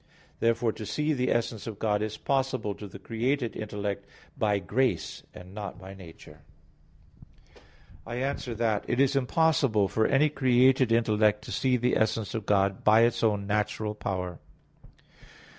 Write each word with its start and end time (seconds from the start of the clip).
(John 0.01 0.07
17:3). 0.07 0.15
Therefore 0.39 0.71
to 0.71 0.85
see 0.87 1.13
the 1.13 1.31
essence 1.31 1.67
of 1.67 1.77
God 1.77 2.01
is 2.01 2.17
possible 2.17 2.73
to 2.73 2.87
the 2.87 2.97
created 2.97 3.55
intellect 3.55 4.07
by 4.35 4.57
grace, 4.57 5.21
and 5.31 5.53
not 5.53 5.77
by 5.77 5.93
nature. 5.93 6.41
I 8.03 8.15
answer 8.15 8.55
that, 8.55 8.83
It 8.87 8.99
is 8.99 9.15
impossible 9.15 9.87
for 9.87 10.07
any 10.07 10.29
created 10.29 10.91
intellect 10.91 11.43
to 11.43 11.51
see 11.51 11.77
the 11.77 11.95
essence 11.97 12.33
of 12.33 12.47
God 12.47 12.83
by 12.83 13.01
its 13.01 13.23
own 13.23 13.45
natural 13.45 13.93
power. 13.93 14.39